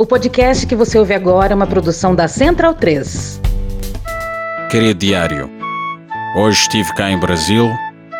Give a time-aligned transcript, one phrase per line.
[0.00, 3.40] O podcast que você ouve agora é uma produção da Central 3.
[4.70, 5.50] Querido diário,
[6.36, 7.68] hoje estive cá em Brasil,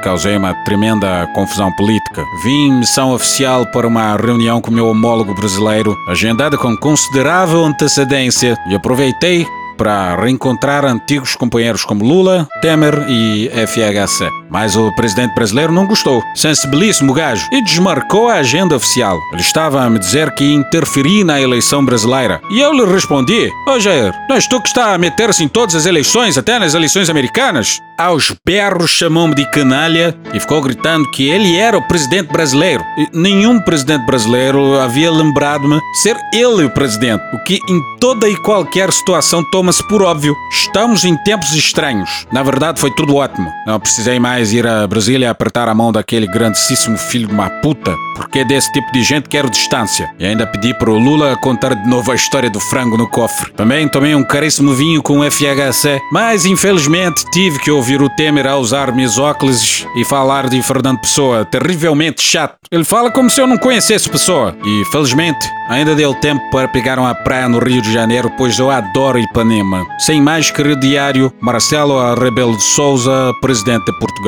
[0.03, 2.25] causei uma tremenda confusão política.
[2.43, 7.64] Vim em missão oficial para uma reunião com o meu homólogo brasileiro, agendada com considerável
[7.64, 14.29] antecedência, e aproveitei para reencontrar antigos companheiros como Lula, Temer e FHC.
[14.51, 16.23] Mas o presidente brasileiro não gostou.
[16.35, 17.46] Sensibilíssimo gajo.
[17.53, 19.19] E desmarcou a agenda oficial.
[19.32, 22.41] Ele estava a me dizer que ia interferir na eleição brasileira.
[22.50, 25.49] E eu lhe respondi: Ô oh, Jair, não és tu que está a meter-se em
[25.49, 27.81] todas as eleições, até nas eleições americanas?
[27.99, 32.84] Aos berros chamou-me de canalha e ficou gritando que ele era o presidente brasileiro.
[32.97, 37.22] E nenhum presidente brasileiro havia lembrado-me ser ele o presidente.
[37.33, 40.36] O que em toda e qualquer situação toma-se por óbvio.
[40.53, 42.25] Estamos em tempos estranhos.
[42.30, 43.53] Na verdade, foi tudo ótimo.
[43.67, 47.51] Não precisei mais mais ir a Brasília apertar a mão daquele grandíssimo filho de uma
[47.51, 50.09] puta, porque desse tipo de gente que quero distância.
[50.17, 53.51] E ainda pedi para o Lula contar de novo a história do frango no cofre.
[53.56, 58.56] Também tomei um caríssimo vinho com FHC, mas infelizmente tive que ouvir o Temer a
[58.56, 62.55] usar meus óculos e falar de Fernando Pessoa, terrivelmente chato.
[62.70, 64.55] Ele fala como se eu não conhecesse Pessoa.
[64.64, 68.70] E felizmente ainda deu tempo para pegar uma praia no Rio de Janeiro, pois eu
[68.70, 69.84] adoro Ipanema.
[69.98, 74.27] Sem mais, querido diário, Marcelo Rebelo de Souza, presidente de Portugal.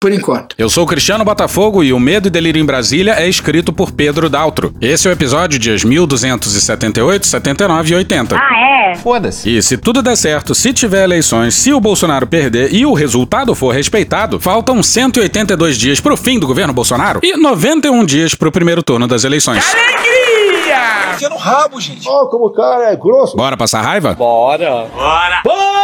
[0.00, 0.54] por enquanto.
[0.56, 4.30] Eu sou Cristiano Botafogo e o Medo e Delírio em Brasília é escrito por Pedro
[4.30, 4.72] Daltro.
[4.80, 8.36] Esse é o episódio dias 1278, 79 e 80.
[8.36, 8.94] Ah, é?
[8.94, 9.56] Foda-se.
[9.56, 13.54] E se tudo der certo, se tiver eleições, se o Bolsonaro perder e o resultado
[13.56, 18.84] for respeitado, faltam 182 dias pro fim do governo Bolsonaro e 91 dias pro primeiro
[18.84, 19.64] turno das eleições.
[19.74, 21.16] Alegria!
[21.18, 22.08] Tinha no rabo, gente.
[22.08, 23.36] Ó, oh, como o cara é grosso.
[23.36, 24.14] Bora passar raiva?
[24.14, 24.86] Bora.
[24.94, 25.40] Bora.
[25.44, 25.77] Bora!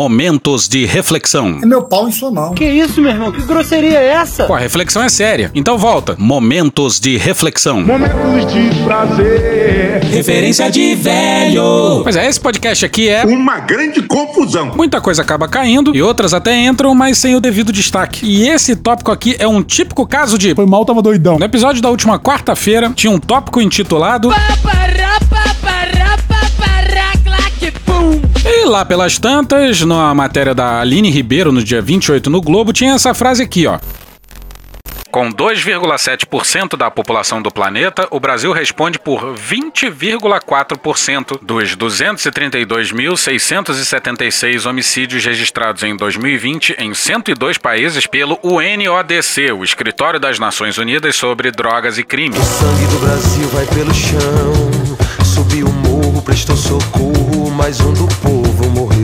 [0.00, 1.58] Momentos de reflexão.
[1.62, 2.54] É meu pau em sua mão.
[2.54, 3.30] Que isso, meu irmão?
[3.30, 4.44] Que grosseria é essa?
[4.44, 5.50] Pô, a reflexão é séria.
[5.54, 6.16] Então volta.
[6.18, 7.82] Momentos de reflexão.
[7.82, 10.02] Momentos de prazer.
[10.04, 12.00] Referência de velho.
[12.02, 13.26] Pois é, esse podcast aqui é.
[13.26, 14.72] Uma grande confusão.
[14.74, 18.24] Muita coisa acaba caindo e outras até entram, mas sem o devido destaque.
[18.24, 20.54] E esse tópico aqui é um típico caso de.
[20.54, 21.38] Foi mal, tava doidão.
[21.38, 24.30] No episódio da última quarta-feira, tinha um tópico intitulado.
[28.44, 32.94] E lá pelas tantas, na matéria da Aline Ribeiro, no dia 28 no Globo, tinha
[32.94, 33.78] essa frase aqui, ó.
[35.10, 45.82] Com 2,7% da população do planeta, o Brasil responde por 20,4% dos 232.676 homicídios registrados
[45.82, 52.04] em 2020 em 102 países pelo UNODC, o Escritório das Nações Unidas sobre Drogas e
[52.04, 52.38] Crimes.
[52.38, 54.52] O sangue do Brasil vai pelo chão,
[56.22, 58.99] prestou socorro, mais um do povo morreu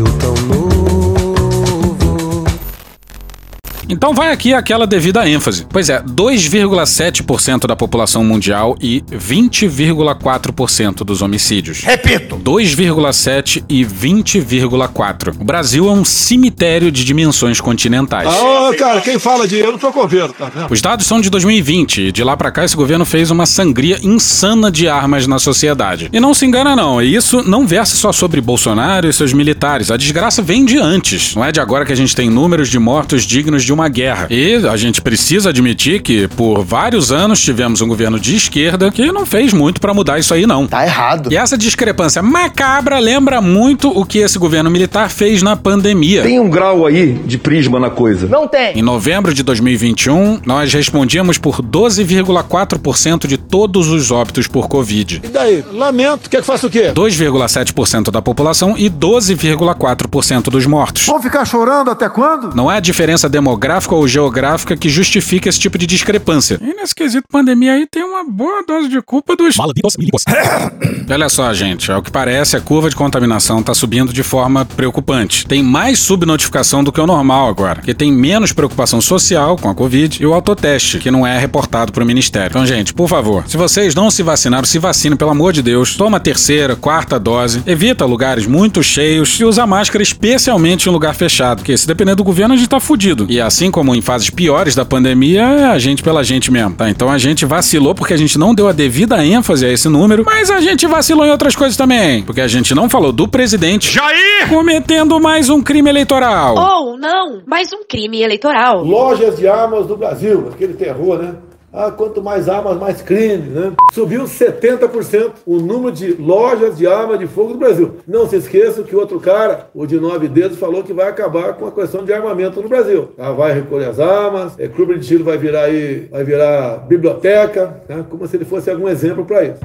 [3.88, 5.66] Então vai aqui aquela devida ênfase.
[5.68, 11.80] Pois é, 2,7% da população mundial e 20,4% dos homicídios.
[11.80, 12.36] Repito!
[12.36, 15.40] 2,7 e 20,4.
[15.40, 18.28] O Brasil é um cemitério de dimensões continentais.
[18.28, 20.72] Ah, cara, quem fala de eu não sou governo, tá vendo?
[20.72, 23.98] Os dados são de 2020 e de lá para cá esse governo fez uma sangria
[24.02, 26.08] insana de armas na sociedade.
[26.12, 29.90] E não se engana não, isso não versa só sobre Bolsonaro e seus militares.
[29.90, 31.34] A desgraça vem de antes.
[31.34, 34.26] Não é de agora que a gente tem números de mortos dignos de uma guerra.
[34.30, 39.12] E a gente precisa admitir que por vários anos tivemos um governo de esquerda que
[39.12, 40.66] não fez muito para mudar isso aí não.
[40.66, 41.30] Tá errado.
[41.30, 46.22] E essa discrepância macabra lembra muito o que esse governo militar fez na pandemia.
[46.22, 48.26] Tem um grau aí de prisma na coisa.
[48.26, 48.78] Não tem.
[48.78, 55.20] Em novembro de 2021, nós respondíamos por 12,4% de todos os óbitos por Covid.
[55.22, 55.64] E daí?
[55.72, 56.30] Lamento.
[56.30, 56.92] Quer que faça o quê?
[56.94, 61.06] 2,7% da população e 12,4% dos mortos.
[61.06, 62.54] Vão ficar chorando até quando?
[62.54, 66.58] Não é a diferença demográfica demográfica ou geográfica que justifica esse tipo de discrepância.
[66.62, 69.94] E nesse quesito pandemia aí tem uma boa dose de culpa dos malditos.
[71.10, 75.46] Olha só, gente, ao que parece, a curva de contaminação está subindo de forma preocupante.
[75.46, 79.74] Tem mais subnotificação do que o normal agora, que tem menos preocupação social com a
[79.74, 82.50] Covid e o autoteste, que não é reportado para o Ministério.
[82.50, 85.96] Então, gente, por favor, se vocês não se vacinaram, se vacinem, pelo amor de Deus.
[85.96, 91.14] Toma a terceira, quarta dose, evita lugares muito cheios e usa máscara especialmente em lugar
[91.14, 93.26] fechado, porque se depender do governo a gente tá fudido.
[93.28, 96.74] E assim assim como em fases piores da pandemia, é a gente pela gente mesmo,
[96.74, 96.90] tá?
[96.90, 100.24] Então a gente vacilou porque a gente não deu a devida ênfase a esse número,
[100.26, 103.90] mas a gente vacilou em outras coisas também, porque a gente não falou do presidente
[103.90, 104.50] Jair!
[104.50, 106.54] cometendo mais um crime eleitoral.
[106.54, 108.84] Ou não, mais um crime eleitoral.
[108.84, 111.36] Lojas de armas do Brasil, aquele terror, né?
[111.76, 113.72] Ah, quanto mais armas, mais crime, né?
[113.92, 117.96] Subiu 70% o número de lojas de armas de fogo do Brasil.
[118.08, 121.66] Não se esqueçam que outro cara, o de nove dedos, falou que vai acabar com
[121.66, 123.10] a questão de armamento no Brasil.
[123.18, 127.82] Ah, vai recolher as armas, é, clube de tiro vai virar aí, vai virar biblioteca,
[127.86, 128.06] né?
[128.08, 129.60] como se ele fosse algum exemplo para isso.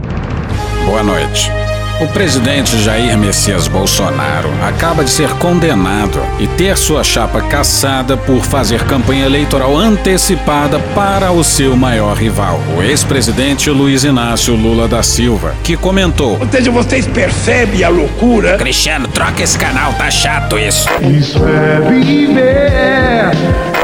[0.86, 1.50] Boa noite.
[2.02, 8.44] O presidente Jair Messias Bolsonaro acaba de ser condenado e ter sua chapa caçada por
[8.44, 15.04] fazer campanha eleitoral antecipada para o seu maior rival, o ex-presidente Luiz Inácio Lula da
[15.04, 18.58] Silva, que comentou: Ou seja, vocês percebem a loucura?
[18.58, 20.88] Cristiano, troca esse canal, tá chato isso.
[21.04, 23.32] Isso é viver.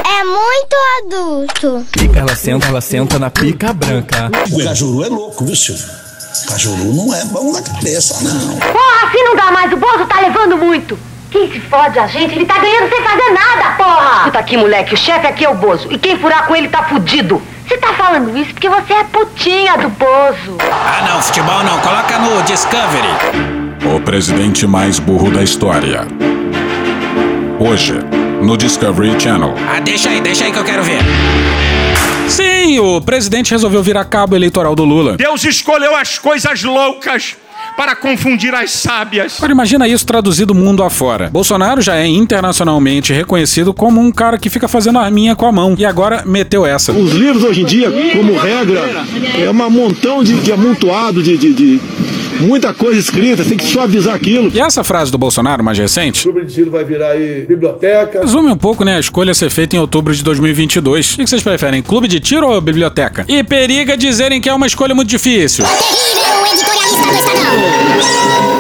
[0.09, 0.75] É muito
[1.05, 1.85] adulto.
[2.15, 4.31] Ela senta, ela senta na pica branca.
[4.51, 6.06] O Cajuru é louco, viu, Silvio?
[6.45, 8.57] Cajuru não é bom na cabeça, não.
[8.57, 9.71] Porra, assim não dá mais.
[9.71, 10.97] O Bozo tá levando muito.
[11.29, 14.17] Quem se fode a gente, ele tá ganhando sem fazer nada, porra!
[14.19, 15.91] Escuta aqui, moleque, o chefe aqui é o Bozo.
[15.91, 17.41] E quem furar com ele tá fudido.
[17.67, 20.57] Você tá falando isso porque você é putinha do Bozo.
[20.71, 23.09] Ah, não, futebol não, coloca no Discovery.
[23.93, 26.07] O presidente mais burro da história.
[27.59, 27.93] Hoje,
[28.41, 29.53] no Discovery Channel.
[29.69, 30.99] Ah, deixa aí, deixa aí que eu quero ver.
[32.29, 35.15] Sim, o presidente resolveu virar cabo eleitoral do Lula.
[35.17, 37.35] Deus escolheu as coisas loucas
[37.77, 39.35] para confundir as sábias.
[39.37, 41.29] Agora imagina isso traduzido mundo afora.
[41.29, 45.75] Bolsonaro já é internacionalmente reconhecido como um cara que fica fazendo arminha com a mão.
[45.77, 46.91] E agora meteu essa.
[46.91, 48.81] Os livros hoje em dia, como regra,
[49.39, 51.81] é um montão de, de amontoado de, de, de
[52.39, 54.51] muita coisa escrita, tem que suavizar aquilo.
[54.53, 56.23] E essa frase do Bolsonaro mais recente?
[56.23, 58.21] Clube de tiro vai virar aí biblioteca.
[58.21, 61.13] Resume um pouco, né, a escolha a ser feita em outubro de 2022.
[61.13, 63.25] O que vocês preferem, clube de tiro ou biblioteca?
[63.27, 65.65] E periga dizerem que é uma escolha muito difícil.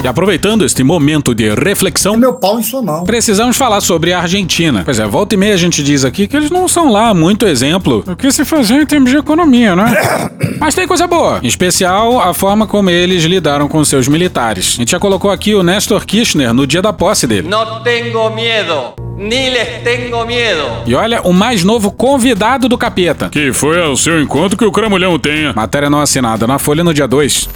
[0.03, 3.03] E aproveitando este momento de reflexão, meu pau em sua mão.
[3.03, 4.83] precisamos falar sobre a Argentina.
[4.85, 7.47] Pois é, volta e meia a gente diz aqui que eles não são lá muito
[7.47, 9.95] exemplo do que se fazer em termos de economia, né?
[10.59, 11.39] Mas tem coisa boa.
[11.41, 14.75] Em especial, a forma como eles lidaram com seus militares.
[14.75, 17.47] A gente já colocou aqui o Nestor Kirchner no dia da posse dele.
[17.47, 18.93] No tengo miedo.
[19.17, 20.63] Ni les tengo miedo.
[20.85, 23.29] E olha, o mais novo convidado do capeta.
[23.29, 25.53] Que foi ao seu encontro que o Cramulhão tenha.
[25.53, 27.49] Matéria não assinada na Folha no dia 2.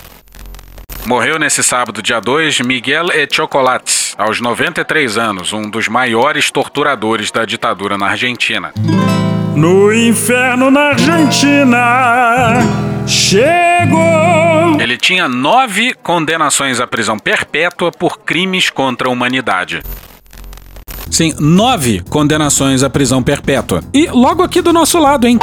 [1.05, 7.43] Morreu nesse sábado, dia 2, Miguel Echocolates, aos 93 anos, um dos maiores torturadores da
[7.43, 8.71] ditadura na Argentina.
[9.55, 12.59] No inferno na Argentina,
[13.07, 14.79] chegou.
[14.79, 19.81] Ele tinha nove condenações à prisão perpétua por crimes contra a humanidade.
[21.09, 23.83] Sim, nove condenações à prisão perpétua.
[23.93, 25.37] E logo aqui do nosso lado, hein?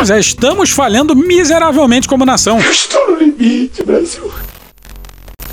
[0.00, 2.58] Pois é, estamos falhando miseravelmente como nação.
[2.58, 4.32] Estou no limite, Brasil.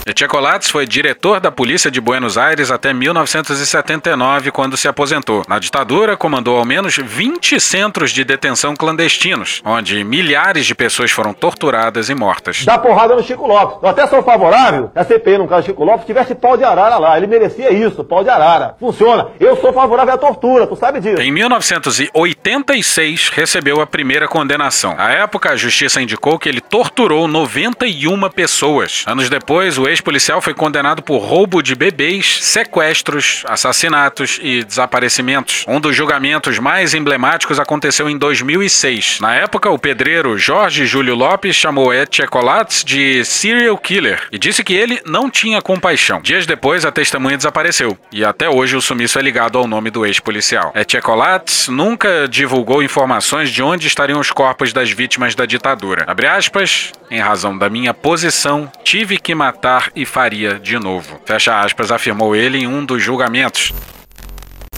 [0.10, 5.44] Echecolates foi diretor da Polícia de Buenos Aires até 1979, quando se aposentou.
[5.50, 11.34] Na ditadura, comandou ao menos 20 centros de detenção clandestinos, onde milhares de pessoas foram
[11.34, 12.64] torturadas e mortas.
[12.64, 13.80] Dá porrada no Chico Lopes.
[13.84, 17.18] Eu até sou favorável a CPI, no caso Chico Lopes, tivesse pau de arara lá.
[17.18, 18.78] Ele merecia isso, pau de arara.
[18.80, 19.28] Funciona.
[19.40, 21.22] Eu sou favorável à tortura, tu sabe disso.
[21.22, 24.96] Em 1986, recebeu a primeira condenação.
[24.98, 29.04] À época, a justiça indicou que ele torturou 91 pessoas.
[29.06, 35.66] Anos depois, o ex-policial foi condenado por roubo de bebês, sequestros, assassinatos e desaparecimentos.
[35.68, 39.20] Um dos julgamentos mais emblemáticos aconteceu em 2006.
[39.20, 44.74] Na época, o pedreiro Jorge Júlio Lopes chamou Etchecolates de serial killer e disse que
[44.74, 46.22] ele não tinha compaixão.
[46.22, 50.06] Dias depois, a testemunha desapareceu e até hoje o sumiço é ligado ao nome do
[50.06, 50.72] ex-policial.
[50.76, 56.06] Etchecolates nunca divulgou informações de onde estariam os corpos das vítimas da ditadura.
[56.08, 61.20] Abre aspas, em razão da minha posição, tive que matar e faria de novo.
[61.26, 63.74] Fecha aspas, afirmou ele em um dos julgamentos.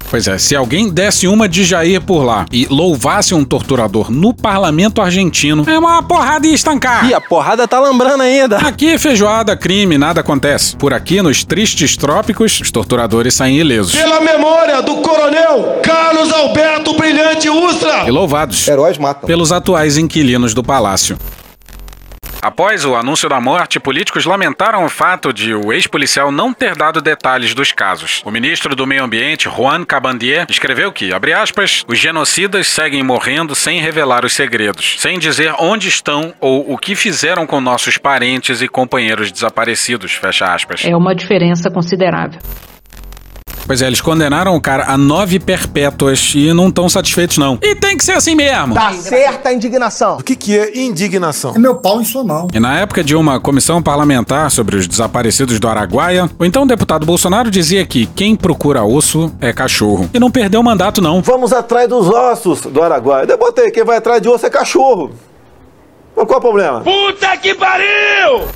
[0.10, 4.34] Pois é, se alguém desse uma de Jair por lá e louvasse um torturador no
[4.34, 7.08] parlamento argentino, é uma porrada e estancar.
[7.08, 8.58] E a porrada tá lambrando ainda.
[8.58, 10.76] Aqui, feijoada, crime, nada acontece.
[10.76, 13.96] Por aqui, nos tristes trópicos, os torturadores saem ilesos.
[13.96, 18.08] Pela memória do coronel Carlos Alberto Brilhante Ustra.
[18.08, 18.68] E louvados.
[18.68, 19.28] Heróis matam.
[19.28, 21.20] Pelos atuais inquilinos do palácio.
[22.42, 27.02] Após o anúncio da morte, políticos lamentaram o fato de o ex-policial não ter dado
[27.02, 28.22] detalhes dos casos.
[28.26, 33.54] O ministro do Meio Ambiente, Juan Cabandier, escreveu que, abre aspas, os genocidas seguem morrendo
[33.56, 38.62] sem revelar os segredos, sem dizer onde estão ou o que fizeram com nossos parentes
[38.62, 40.86] e companheiros desaparecidos, fecha aspas.
[40.86, 42.40] É uma diferença considerável.
[43.70, 47.60] Pois é, eles condenaram o cara a nove perpétuas e não estão satisfeitos, não.
[47.62, 48.74] E tem que ser assim mesmo.
[48.74, 50.18] Tá certa a indignação.
[50.18, 51.54] O que, que é indignação?
[51.56, 52.48] É meu pau em sua mão.
[52.52, 57.06] E na época de uma comissão parlamentar sobre os desaparecidos do Araguaia, o então deputado
[57.06, 60.10] Bolsonaro dizia que quem procura osso é cachorro.
[60.16, 61.22] E não perdeu o mandato, não.
[61.22, 63.28] Vamos atrás dos ossos do Araguaia.
[63.30, 65.12] Eu botei, quem vai atrás de osso é cachorro.
[66.18, 66.82] Mas qual é o problema?
[66.82, 68.48] Puta que pariu!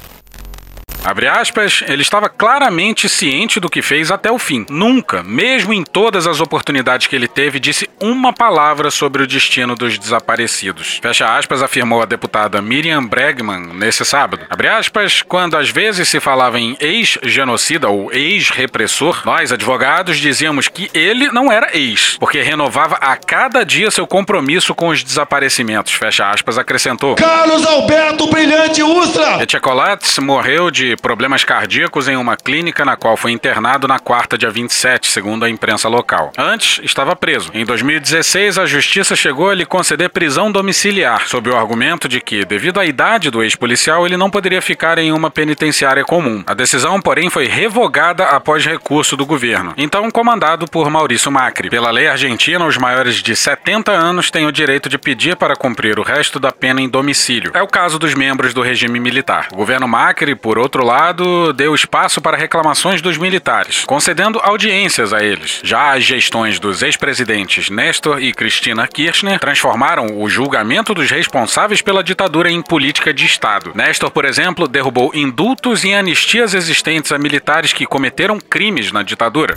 [1.06, 4.66] Abre aspas, ele estava claramente ciente do que fez até o fim.
[4.70, 9.76] Nunca, mesmo em todas as oportunidades que ele teve, disse uma palavra sobre o destino
[9.76, 11.00] dos desaparecidos.
[11.02, 14.46] Fecha aspas, afirmou a deputada Miriam Bregman nesse sábado.
[14.50, 20.90] Abre aspas, quando às vezes se falava em ex-genocida ou ex-repressor, nós, advogados, dizíamos que
[20.94, 25.92] ele não era ex, porque renovava a cada dia seu compromisso com os desaparecimentos.
[25.92, 27.16] Fecha aspas, acrescentou.
[27.16, 29.44] Carlos Alberto Brilhante Ustra!
[29.44, 34.50] Etchecolates morreu de problemas cardíacos em uma clínica na qual foi internado na quarta, dia
[34.50, 36.32] 27, segundo a imprensa local.
[36.38, 37.52] Antes, estava preso.
[37.54, 42.46] Em 2016, a justiça chegou a lhe conceder prisão domiciliar, sob o argumento de que,
[42.46, 46.44] devido à idade do ex-policial, ele não poderia ficar em uma penitenciária comum.
[46.46, 51.70] A decisão, porém, foi revogada após recurso do governo, então comandado por Maurício Macri.
[51.70, 56.00] Pela lei argentina, os maiores de 70 anos têm o direito de pedir para cumprir
[56.00, 57.52] o resto da pena em domicílio.
[57.54, 59.48] É o caso dos membros do regime militar.
[59.52, 65.24] O governo Macri, por outro lado, deu espaço para reclamações dos militares, concedendo audiências a
[65.24, 65.62] eles.
[65.64, 72.04] Já as gestões dos ex-presidentes Néstor e Cristina Kirchner transformaram o julgamento dos responsáveis pela
[72.04, 73.72] ditadura em política de Estado.
[73.74, 79.56] Néstor, por exemplo, derrubou indultos e anistias existentes a militares que cometeram crimes na ditadura.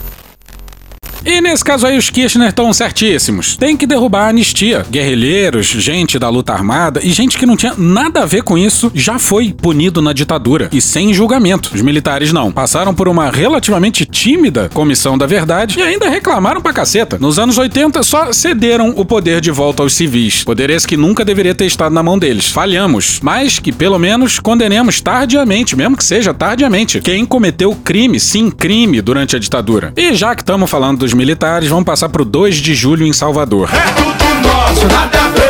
[1.29, 3.57] E nesse caso aí, os Kirchner estão certíssimos.
[3.57, 4.85] Tem que derrubar a anistia.
[4.89, 8.89] Guerrilheiros, gente da luta armada e gente que não tinha nada a ver com isso
[8.95, 11.69] já foi punido na ditadura e sem julgamento.
[11.75, 12.49] Os militares não.
[12.49, 17.17] Passaram por uma relativamente tímida comissão da verdade e ainda reclamaram pra caceta.
[17.19, 20.45] Nos anos 80, só cederam o poder de volta aos civis.
[20.45, 22.47] Poder esse que nunca deveria ter estado na mão deles.
[22.47, 28.49] Falhamos, mas que pelo menos condenemos tardiamente, mesmo que seja tardiamente, quem cometeu crime, sim,
[28.49, 29.91] crime, durante a ditadura.
[29.97, 33.69] E já que estamos falando dos militares, vamos passar pro 2 de julho em Salvador.
[33.73, 35.46] É tudo nosso, nada deles, nada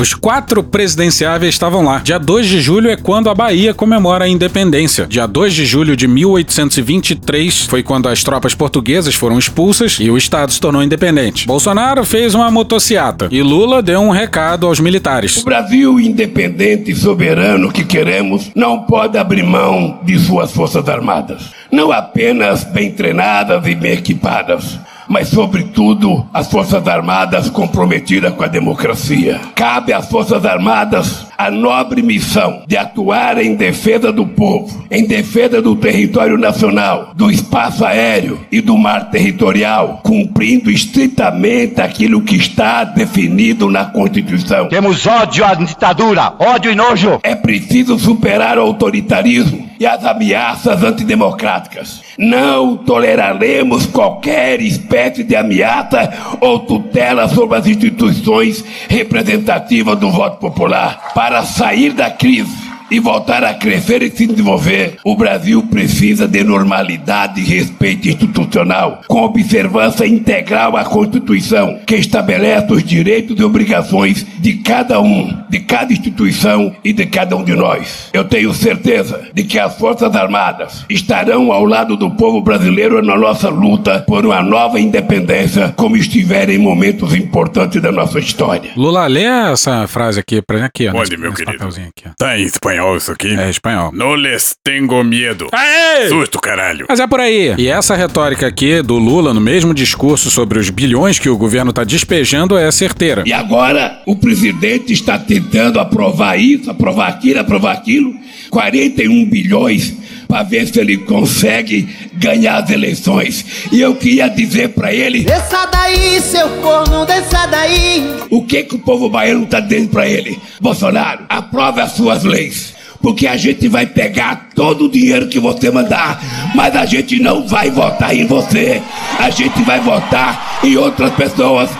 [0.00, 1.98] Os quatro presidenciáveis estavam lá.
[1.98, 5.06] Dia 2 de julho é quando a Bahia comemora a independência.
[5.06, 10.16] Dia 2 de julho de 1823 foi quando as tropas portuguesas foram expulsas e o
[10.16, 11.46] Estado se tornou independente.
[11.46, 15.36] Bolsonaro fez uma motociata e Lula deu um recado aos militares.
[15.36, 21.50] O Brasil independente e soberano que queremos não pode abrir mão de suas forças armadas.
[21.70, 24.78] Não apenas bem treinadas e bem equipadas,
[25.10, 29.40] mas, sobretudo, as Forças Armadas comprometidas com a democracia.
[29.56, 35.60] Cabe às Forças Armadas a nobre missão de atuar em defesa do povo, em defesa
[35.60, 42.84] do território nacional, do espaço aéreo e do mar territorial, cumprindo estritamente aquilo que está
[42.84, 44.68] definido na Constituição.
[44.68, 47.18] Temos ódio à ditadura, ódio e nojo.
[47.24, 52.02] É preciso superar o autoritarismo e as ameaças antidemocráticas.
[52.20, 61.12] Não toleraremos qualquer espécie de ameaça ou tutela sobre as instituições representativas do voto popular.
[61.14, 66.42] Para sair da crise e voltar a crescer e se desenvolver, o Brasil precisa de
[66.42, 74.26] normalidade e respeito institucional, com observância integral à Constituição, que estabelece os direitos e obrigações
[74.38, 78.08] de cada um, de cada instituição e de cada um de nós.
[78.12, 83.16] Eu tenho certeza de que as Forças Armadas estarão ao lado do povo brasileiro na
[83.16, 88.70] nossa luta por uma nova independência, como estiverem em momentos importantes da nossa história.
[88.76, 90.92] Lula, lê essa frase aqui pra aqui, ó.
[90.92, 91.64] Olha, nesse- meu nesse querido.
[91.66, 92.10] aqui, ó.
[92.18, 93.28] Tá em espanhol isso aqui?
[93.38, 93.90] É espanhol.
[93.92, 95.48] No les tengo miedo.
[95.52, 96.08] Aê!
[96.08, 96.86] Susto, caralho.
[96.88, 97.54] Mas é por aí.
[97.58, 101.72] E essa retórica aqui do Lula, no mesmo discurso sobre os bilhões que o governo
[101.72, 103.22] tá despejando, é certeira.
[103.26, 108.14] E agora o presidente está tentando aprovar isso, aprovar aquilo, aprovar aquilo,
[108.50, 109.99] 41 bilhões
[110.30, 113.44] para ver se ele consegue ganhar as eleições.
[113.72, 118.06] E eu queria dizer para ele Desça daí, seu corno, desça daí.
[118.30, 120.38] o que que o povo baiano está dizendo para ele.
[120.60, 122.74] Bolsonaro, aprove as suas leis.
[123.02, 126.22] Porque a gente vai pegar todo o dinheiro que você mandar,
[126.54, 128.80] mas a gente não vai votar em você.
[129.18, 131.70] A gente vai votar em outras pessoas.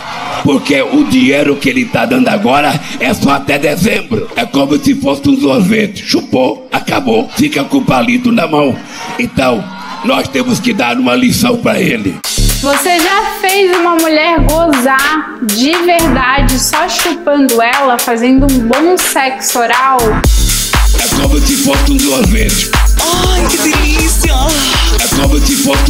[0.42, 4.28] Porque o dinheiro que ele tá dando agora é só até dezembro.
[4.36, 6.04] É como se fosse um sorvete.
[6.04, 8.76] Chupou, acabou, fica com o palito na mão.
[9.18, 9.62] Então,
[10.04, 12.16] nós temos que dar uma lição para ele.
[12.60, 19.58] Você já fez uma mulher gozar de verdade só chupando ela, fazendo um bom sexo
[19.58, 19.98] oral?
[20.98, 22.70] É como se fosse um sorvete.
[23.00, 24.32] Ai, que delícia!
[25.02, 25.80] É como se fosse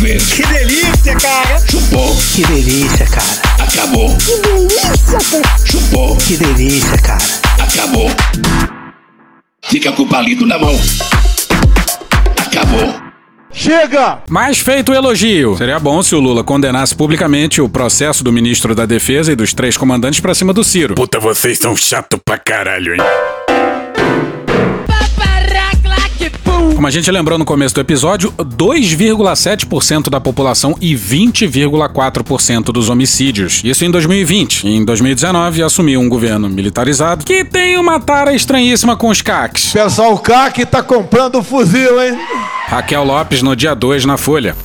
[0.00, 0.32] vezes.
[0.32, 1.60] Que delícia, cara.
[1.70, 2.16] Chupou.
[2.34, 3.26] Que delícia, cara.
[3.58, 4.16] Acabou.
[4.16, 5.56] Que delícia, cara.
[5.64, 6.16] Chupou.
[6.16, 7.24] Que delícia, cara.
[7.58, 8.10] Acabou.
[9.64, 10.78] Fica com o palito na mão.
[12.46, 13.10] Acabou.
[13.52, 14.22] Chega!
[14.28, 15.56] Mas feito o elogio.
[15.56, 19.52] Seria bom se o Lula condenasse publicamente o processo do ministro da Defesa e dos
[19.52, 20.94] três comandantes pra cima do Ciro.
[20.94, 23.00] Puta, vocês são chato pra caralho, hein?
[26.80, 33.60] Como a gente lembrou no começo do episódio, 2,7% da população e 20,4% dos homicídios.
[33.62, 34.66] Isso em 2020.
[34.66, 39.74] Em 2019, assumiu um governo militarizado que tem uma tara estranhíssima com os CACs.
[39.74, 42.18] Pessoal, o CAC tá comprando fuzil, hein?
[42.68, 44.56] Raquel Lopes no dia 2 na Folha.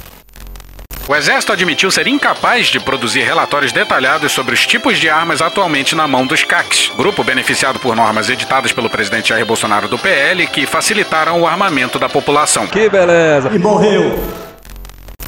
[1.07, 5.95] O Exército admitiu ser incapaz de produzir relatórios detalhados sobre os tipos de armas atualmente
[5.95, 10.47] na mão dos CACs, grupo beneficiado por normas editadas pelo presidente Jair Bolsonaro do PL
[10.47, 12.65] que facilitaram o armamento da população.
[12.65, 13.51] Que beleza.
[13.53, 14.19] E morreu.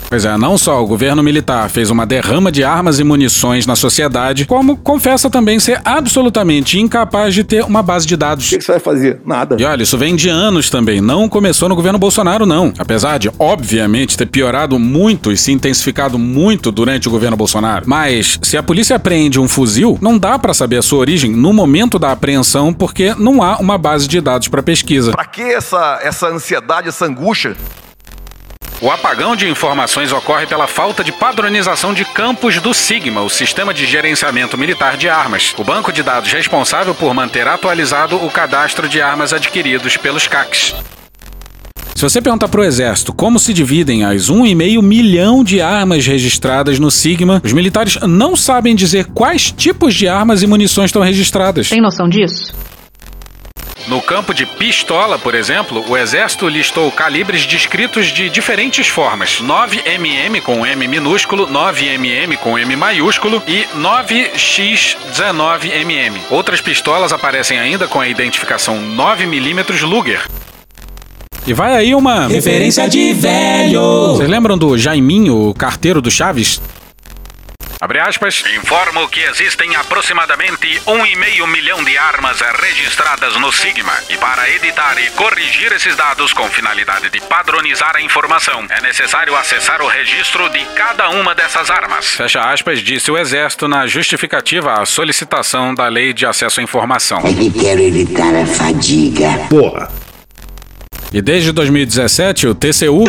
[0.10, 3.76] Pois é, não só o governo militar fez uma derrama de armas e munições na
[3.76, 8.46] sociedade, como confessa também ser absolutamente incapaz de ter uma base de dados.
[8.46, 9.20] O que, que você vai fazer?
[9.26, 9.58] Nada.
[9.60, 12.74] E olha, isso vem de anos também, não começou no governo Bolsonaro, não.
[12.78, 17.84] Apesar de, obviamente, ter piorado muito e se intensificado muito durante o governo Bolsonaro.
[17.86, 21.52] Mas, se a polícia apreende um fuzil, não dá pra saber a sua origem no
[21.52, 25.12] momento da apreensão, porque não há uma base de dados pra pesquisa.
[25.12, 27.58] Pra que essa, essa ansiedade, essa angústia?
[28.80, 33.74] O apagão de informações ocorre pela falta de padronização de campos do Sigma, o sistema
[33.74, 38.88] de gerenciamento militar de armas, o banco de dados responsável por manter atualizado o cadastro
[38.88, 40.76] de armas adquiridos pelos CACs.
[41.96, 46.92] Se você perguntar pro exército como se dividem as 1,5 milhão de armas registradas no
[46.92, 51.70] Sigma, os militares não sabem dizer quais tipos de armas e munições estão registradas.
[51.70, 52.54] Tem noção disso?
[53.88, 60.42] No campo de pistola, por exemplo, o exército listou calibres descritos de diferentes formas: 9mm
[60.42, 66.20] com M minúsculo, 9mm com M maiúsculo e 9x19mm.
[66.30, 70.28] Outras pistolas aparecem ainda com a identificação 9mm Luger.
[71.46, 74.16] E vai aí uma Referência de velho.
[74.16, 76.62] Vocês lembram do Jaiminho, o carteiro do Chaves?
[77.80, 78.44] Abre aspas.
[78.56, 83.94] Informo que existem aproximadamente 1,5 milhão de armas registradas no Sigma.
[84.10, 89.36] E para editar e corrigir esses dados com finalidade de padronizar a informação, é necessário
[89.36, 92.08] acessar o registro de cada uma dessas armas.
[92.16, 97.20] Fecha aspas, disse o Exército na justificativa à solicitação da Lei de Acesso à Informação.
[97.20, 99.30] É que quero evitar a fadiga.
[99.50, 100.07] Porra.
[101.18, 103.04] E desde 2017, o TCU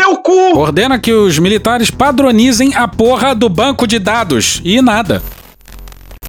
[0.55, 4.63] ordena que os militares padronizem a porra do banco de dados.
[4.65, 5.23] E nada.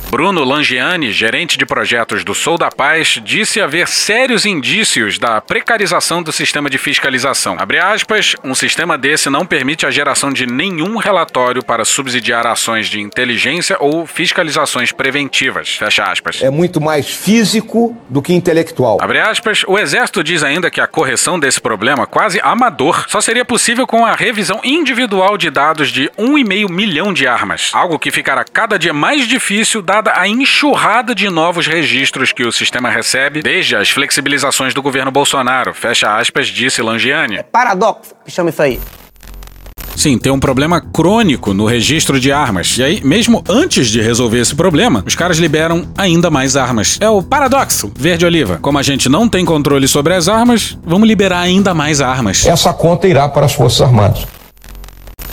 [0.09, 6.23] Bruno Langiani, gerente de projetos do Sou da Paz, disse haver sérios indícios da precarização
[6.23, 7.55] do sistema de fiscalização.
[7.59, 12.87] Abre aspas, um sistema desse não permite a geração de nenhum relatório para subsidiar ações
[12.87, 15.75] de inteligência ou fiscalizações preventivas.
[15.75, 16.41] Fecha aspas.
[16.41, 18.97] É muito mais físico do que intelectual.
[18.99, 23.45] Abre aspas, o Exército diz ainda que a correção desse problema, quase amador, só seria
[23.45, 27.69] possível com a revisão individual de dados de 1,5 milhão de armas.
[27.75, 32.51] Algo que ficará cada dia mais difícil dada a enxurrada de novos registros que o
[32.51, 35.73] sistema recebe desde as flexibilizações do governo Bolsonaro.
[35.73, 37.43] Fecha aspas, disse Langiani.
[37.51, 38.79] Paradoxo, que chama isso aí.
[39.95, 42.77] Sim, tem um problema crônico no registro de armas.
[42.77, 46.97] E aí, mesmo antes de resolver esse problema, os caras liberam ainda mais armas.
[47.01, 48.59] É o paradoxo verde-oliva.
[48.61, 52.45] Como a gente não tem controle sobre as armas, vamos liberar ainda mais armas.
[52.45, 54.25] Essa conta irá para as Forças Armadas.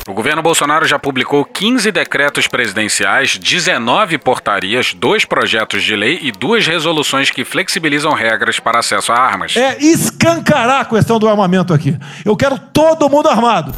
[0.07, 6.31] O governo Bolsonaro já publicou 15 decretos presidenciais, 19 portarias, dois projetos de lei e
[6.31, 9.57] duas resoluções que flexibilizam regras para acesso a armas.
[9.57, 11.99] É escancarar a questão do armamento aqui.
[12.25, 13.75] Eu quero todo mundo armado.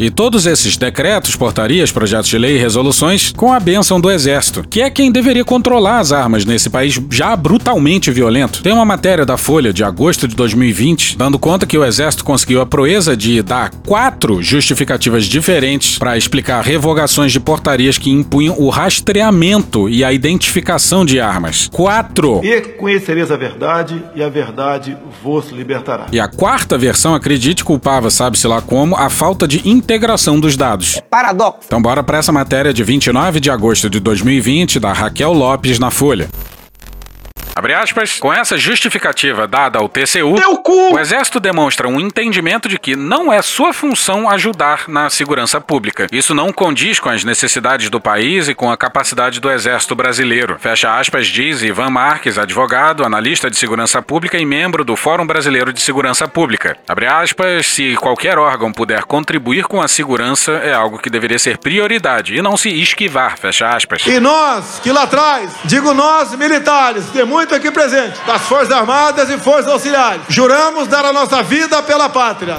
[0.00, 4.64] E todos esses decretos, portarias, projetos de lei e resoluções com a bênção do Exército,
[4.66, 8.62] que é quem deveria controlar as armas nesse país já brutalmente violento.
[8.62, 12.62] Tem uma matéria da Folha de agosto de 2020 dando conta que o Exército conseguiu
[12.62, 18.70] a proeza de dar quatro justificativas diferentes para explicar revogações de portarias que impunham o
[18.70, 21.68] rastreamento e a identificação de armas.
[21.70, 22.40] Quatro!
[22.42, 26.06] E conhecereis a verdade, e a verdade vos libertará.
[26.10, 31.02] E a quarta versão, acredite, culpava, sabe-se lá como, a falta de integração dos dados.
[31.10, 31.62] Paradoxo.
[31.66, 35.90] Então bora para essa matéria de 29 de agosto de 2020 da Raquel Lopes na
[35.90, 36.28] Folha.
[37.54, 40.34] Abre aspas, com essa justificativa dada ao TCU,
[40.92, 46.06] o Exército demonstra um entendimento de que não é sua função ajudar na segurança pública.
[46.12, 50.56] Isso não condiz com as necessidades do país e com a capacidade do Exército brasileiro.
[50.58, 55.72] Fecha aspas, diz Ivan Marques, advogado, analista de segurança pública e membro do Fórum Brasileiro
[55.72, 56.76] de Segurança Pública.
[56.88, 61.58] Abre aspas, se qualquer órgão puder contribuir com a segurança, é algo que deveria ser
[61.58, 64.06] prioridade e não se esquivar, fecha aspas.
[64.06, 69.30] E nós, que lá atrás, digo nós, militares, tem muito aqui presente, das Forças Armadas
[69.30, 72.58] e Forças Auxiliares, juramos dar a nossa vida pela pátria.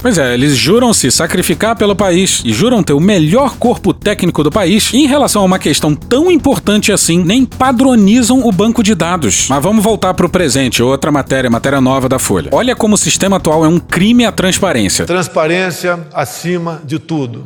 [0.00, 4.42] Pois é, eles juram se sacrificar pelo país e juram ter o melhor corpo técnico
[4.42, 4.90] do país.
[4.94, 9.48] E em relação a uma questão tão importante assim, nem padronizam o banco de dados.
[9.50, 12.48] Mas vamos voltar pro presente, outra matéria, matéria nova da Folha.
[12.54, 15.04] Olha como o sistema atual é um crime à transparência.
[15.04, 17.44] Transparência acima de tudo.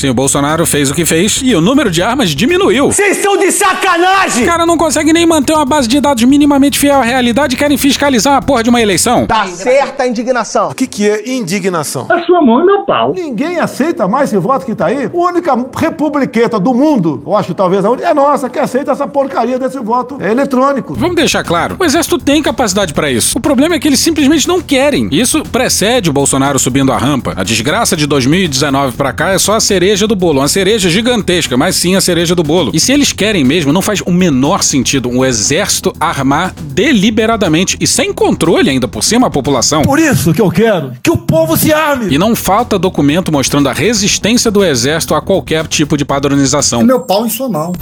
[0.00, 2.90] Sim, o Bolsonaro fez o que fez e o número de armas diminuiu.
[2.90, 4.44] Vocês estão de sacanagem!
[4.44, 7.58] Os caras não conseguem nem manter uma base de dados minimamente fiel à realidade e
[7.58, 9.26] querem fiscalizar a porra de uma eleição.
[9.26, 10.70] Tá certa a indignação.
[10.70, 12.06] O que, que é indignação?
[12.08, 13.12] A sua mão e meu pau.
[13.14, 15.04] Ninguém aceita mais esse voto que tá aí.
[15.04, 19.06] A única republiqueta do mundo, eu acho talvez a única, é nossa, que aceita essa
[19.06, 20.94] porcaria desse voto eletrônico.
[20.94, 23.36] Vamos deixar claro, o Exército tem capacidade para isso.
[23.36, 25.10] O problema é que eles simplesmente não querem.
[25.12, 27.34] Isso precede o Bolsonaro subindo a rampa.
[27.36, 29.60] A desgraça de 2019 para cá é só a
[29.90, 32.70] cereja do bolo, uma cereja gigantesca, mas sim a cereja do bolo.
[32.72, 37.88] E se eles querem mesmo, não faz o menor sentido um exército armar deliberadamente e
[37.88, 39.82] sem controle ainda por cima a população.
[39.82, 42.14] Por isso que eu quero que o povo se arme.
[42.14, 46.84] E não falta documento mostrando a resistência do exército a qualquer tipo de padronização.
[46.84, 47.72] Meu pau em sua mão.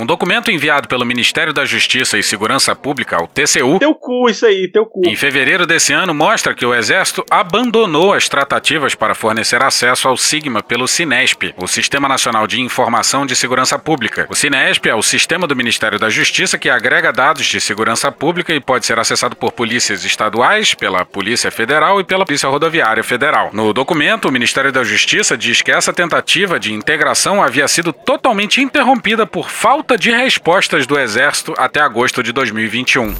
[0.00, 4.46] Um documento enviado pelo Ministério da Justiça e Segurança Pública, ao TCU, Teu cu, isso
[4.46, 5.02] aí, teu cu.
[5.04, 10.16] em fevereiro desse ano, mostra que o Exército abandonou as tratativas para fornecer acesso ao
[10.16, 14.28] Sigma pelo Sinesp, o Sistema Nacional de Informação de Segurança Pública.
[14.30, 18.54] O Sinesp é o sistema do Ministério da Justiça que agrega dados de segurança pública
[18.54, 23.50] e pode ser acessado por polícias estaduais, pela Polícia Federal e pela Polícia Rodoviária Federal.
[23.52, 28.60] No documento, o Ministério da Justiça diz que essa tentativa de integração havia sido totalmente
[28.60, 33.14] interrompida por falta de respostas do Exército até agosto de 2021.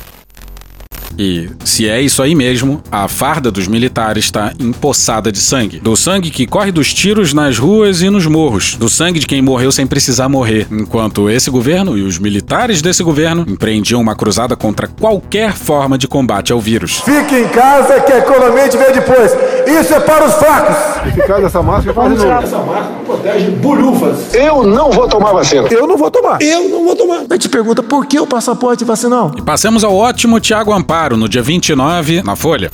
[1.19, 5.81] E, se é isso aí mesmo, a farda dos militares está empoçada de sangue.
[5.81, 8.77] Do sangue que corre dos tiros nas ruas e nos morros.
[8.77, 10.69] Do sangue de quem morreu sem precisar morrer.
[10.71, 16.07] Enquanto esse governo e os militares desse governo empreendiam uma cruzada contra qualquer forma de
[16.07, 17.01] combate ao vírus.
[17.01, 19.33] Fique em casa que a economia te vê depois.
[19.69, 20.77] Isso é para os fracos.
[21.07, 22.43] Eficaz essa máscara faz de novo.
[22.43, 24.35] Essa máscara protege bolhufas.
[24.35, 25.69] Eu não vou tomar vacina.
[25.71, 26.41] Eu não vou tomar.
[26.41, 27.25] Eu não vou tomar.
[27.29, 29.33] Aí te pergunta por que o passaporte vacinal?
[29.37, 32.71] E passemos ao ótimo Tiago Amparo no dia 29, na Folha.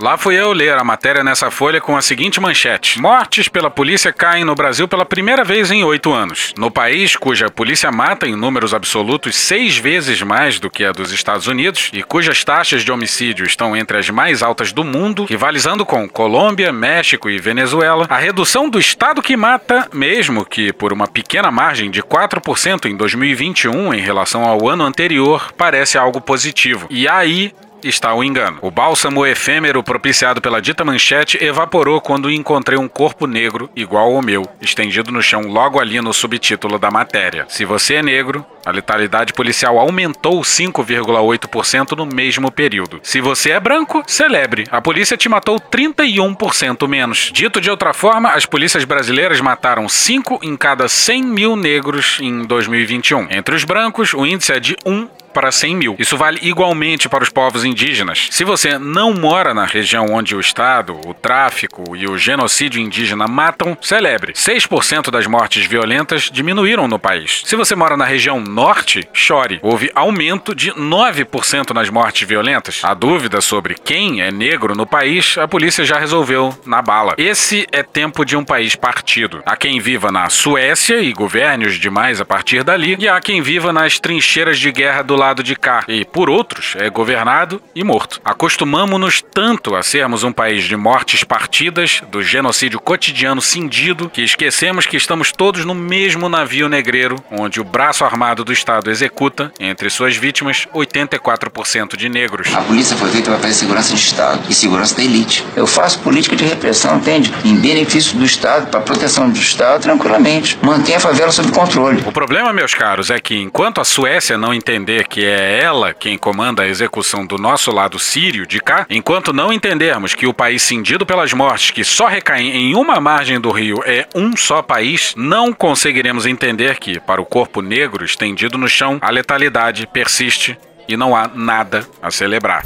[0.00, 4.12] Lá fui eu ler a matéria nessa folha com a seguinte manchete: Mortes pela polícia
[4.12, 6.52] caem no Brasil pela primeira vez em oito anos.
[6.58, 11.12] No país, cuja polícia mata em números absolutos seis vezes mais do que a dos
[11.12, 15.86] Estados Unidos e cujas taxas de homicídio estão entre as mais altas do mundo, rivalizando
[15.86, 21.06] com Colômbia, México e Venezuela, a redução do estado que mata, mesmo que por uma
[21.06, 26.86] pequena margem de 4% em 2021 em relação ao ano anterior, parece algo positivo.
[26.90, 27.52] E aí
[27.84, 28.58] está o engano.
[28.62, 34.22] O bálsamo efêmero propiciado pela dita manchete evaporou quando encontrei um corpo negro igual ao
[34.22, 37.44] meu, estendido no chão logo ali no subtítulo da matéria.
[37.48, 43.00] Se você é negro, a letalidade policial aumentou 5,8% no mesmo período.
[43.02, 44.64] Se você é branco, celebre.
[44.70, 47.30] A polícia te matou 31% menos.
[47.32, 52.42] Dito de outra forma, as polícias brasileiras mataram 5 em cada 100 mil negros em
[52.44, 53.28] 2021.
[53.30, 55.96] Entre os brancos, o índice é de 1 para 100 mil.
[55.98, 58.28] Isso vale igualmente para os povos indígenas.
[58.30, 63.26] Se você não mora na região onde o Estado, o tráfico e o genocídio indígena
[63.26, 64.32] matam, celebre.
[64.32, 67.42] 6% das mortes violentas diminuíram no país.
[67.44, 69.58] Se você mora na região norte, chore.
[69.60, 72.80] Houve aumento de 9% nas mortes violentas.
[72.84, 77.14] A dúvida sobre quem é negro no país, a polícia já resolveu na bala.
[77.18, 79.42] Esse é tempo de um país partido.
[79.44, 83.42] Há quem viva na Suécia e governe os demais a partir dali, e há quem
[83.42, 87.82] viva nas trincheiras de guerra do lado de cá e, por outros, é governado e
[87.82, 88.20] morto.
[88.22, 94.84] Acostumamos-nos tanto a sermos um país de mortes partidas, do genocídio cotidiano cindido, que esquecemos
[94.84, 99.88] que estamos todos no mesmo navio negreiro, onde o braço armado do Estado executa, entre
[99.88, 102.54] suas vítimas, 84% de negros.
[102.54, 105.42] A polícia foi feita para fazer segurança de Estado e segurança da elite.
[105.56, 107.32] Eu faço política de repressão, entende?
[107.44, 110.58] Em benefício do Estado, para proteção do Estado, tranquilamente.
[110.62, 112.02] Mantém a favela sob controle.
[112.06, 116.18] O problema, meus caros, é que enquanto a Suécia não entender que é ela quem
[116.18, 120.60] comanda a execução do nosso lado sírio de cá, enquanto não entendermos que o país
[120.60, 125.14] cindido pelas mortes que só recaem em uma margem do rio é um só país,
[125.16, 130.96] não conseguiremos entender que, para o corpo negro estendido no chão, a letalidade persiste e
[130.96, 132.64] não há nada a celebrar.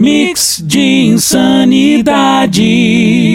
[0.00, 2.62] Mix de insanidade.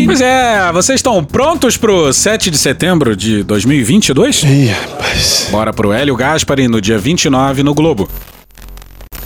[0.07, 4.41] Pois é, vocês estão prontos pro 7 de setembro de 2022?
[4.41, 5.47] Ih, rapaz.
[5.51, 8.09] Bora pro Hélio Gaspari no dia 29 no Globo.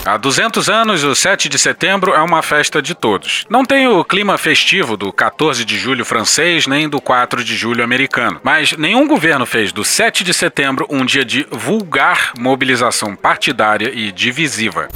[0.04, 3.46] Há 200 anos, o 7 de setembro é uma festa de todos.
[3.48, 7.82] Não tem o clima festivo do 14 de julho francês nem do 4 de julho
[7.82, 8.38] americano.
[8.42, 14.12] Mas nenhum governo fez do 7 de setembro um dia de vulgar mobilização partidária e
[14.12, 14.88] divisiva.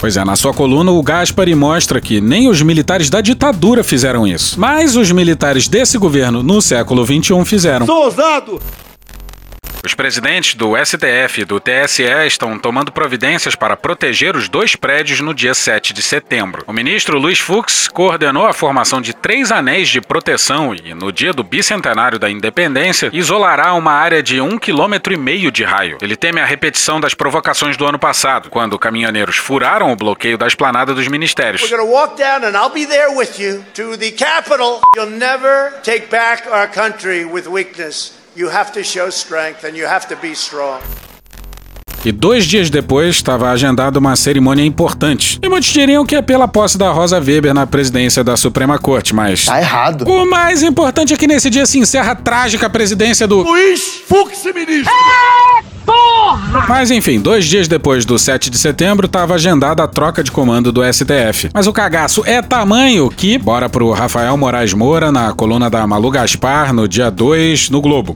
[0.00, 4.26] Pois é, na sua coluna, o Gaspari mostra que nem os militares da ditadura fizeram
[4.26, 4.58] isso.
[4.58, 7.84] Mas os militares desse governo no século XXI fizeram.
[7.84, 8.60] Sou ousado!
[9.84, 15.20] Os presidentes do STF e do TSE estão tomando providências para proteger os dois prédios
[15.20, 16.64] no dia 7 de setembro.
[16.66, 21.32] O ministro Luiz Fux coordenou a formação de três anéis de proteção e, no dia
[21.32, 25.98] do bicentenário da independência, isolará uma área de um quilômetro e meio de raio.
[26.02, 30.46] Ele teme a repetição das provocações do ano passado, quando caminhoneiros furaram o bloqueio da
[30.46, 31.62] esplanada dos ministérios.
[31.70, 34.80] We're walk down and I'll be there with you to the Capitol.
[34.96, 38.17] You'll never take back our country with weakness.
[38.38, 40.80] You have to show strength and you have to be strong.
[42.04, 45.38] E dois dias depois estava agendada uma cerimônia importante.
[45.42, 49.14] E muitos diriam que é pela posse da Rosa Weber na presidência da Suprema Corte,
[49.14, 49.44] mas.
[49.44, 50.08] Tá errado.
[50.08, 53.42] O mais importante é que nesse dia se encerra a trágica presidência do.
[53.42, 54.92] Luiz Fux, ministro!
[55.84, 56.66] Porra!
[56.68, 60.70] Mas enfim, dois dias depois do 7 de setembro, estava agendada a troca de comando
[60.70, 61.50] do STF.
[61.54, 66.10] Mas o cagaço é tamanho que, bora pro Rafael Moraes Moura na coluna da Malu
[66.10, 68.14] Gaspar no dia 2 no Globo.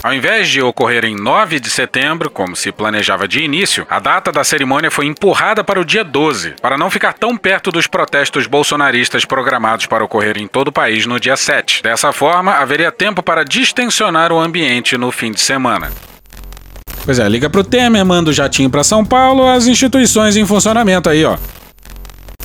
[0.00, 4.30] Ao invés de ocorrer em 9 de setembro, como se planejava de início, a data
[4.30, 8.46] da cerimônia foi empurrada para o dia 12, para não ficar tão perto dos protestos
[8.46, 11.82] bolsonaristas programados para ocorrer em todo o país no dia 7.
[11.82, 15.90] Dessa forma, haveria tempo para distensionar o ambiente no fim de semana.
[17.04, 21.10] Pois é, liga pro Temer, manda o jatinho para São Paulo, as instituições em funcionamento
[21.10, 21.36] aí, ó.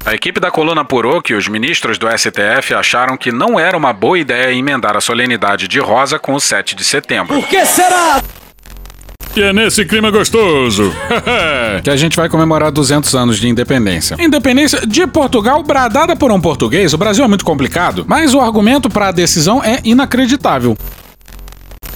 [0.05, 3.93] A equipe da coluna apurou que os ministros do STF acharam que não era uma
[3.93, 7.33] boa ideia emendar a solenidade de Rosa com o 7 de setembro.
[7.33, 8.21] Por que será?
[9.35, 10.93] E é nesse clima gostoso
[11.83, 14.17] que a gente vai comemorar 200 anos de independência.
[14.19, 18.89] Independência de Portugal bradada por um português, o Brasil é muito complicado, mas o argumento
[18.89, 20.77] para a decisão é inacreditável.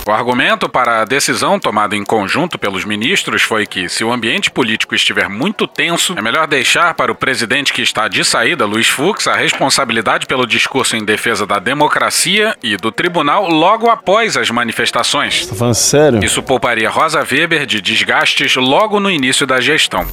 [0.07, 4.49] O argumento para a decisão tomada em conjunto pelos ministros foi que, se o ambiente
[4.49, 8.87] político estiver muito tenso, é melhor deixar para o presidente que está de saída, Luiz
[8.87, 14.49] Fux, a responsabilidade pelo discurso em defesa da democracia e do tribunal logo após as
[14.49, 15.45] manifestações.
[15.45, 16.23] Tá falando sério?
[16.23, 20.07] Isso pouparia Rosa Weber de desgastes logo no início da gestão.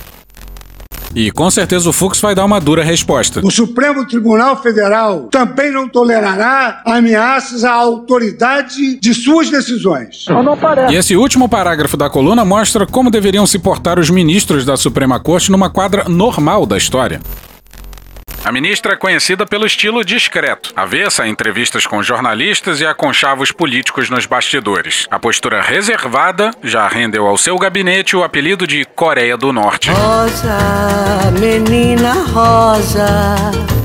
[1.14, 3.40] E com certeza o Fux vai dar uma dura resposta.
[3.44, 10.26] O Supremo Tribunal Federal também não tolerará ameaças à autoridade de suas decisões.
[10.90, 15.20] E esse último parágrafo da coluna mostra como deveriam se portar os ministros da Suprema
[15.20, 17.20] Corte numa quadra normal da história.
[18.44, 23.50] A ministra é conhecida pelo estilo discreto, avessa a entrevistas com jornalistas e a conchavos
[23.50, 25.06] políticos nos bastidores.
[25.10, 29.90] A postura reservada já rendeu ao seu gabinete o apelido de Coreia do Norte.
[29.90, 30.58] Rosa,
[31.40, 33.83] menina rosa.